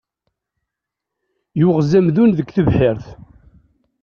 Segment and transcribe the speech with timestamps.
[1.59, 3.07] Yuɣez amdun deg tebḥirt.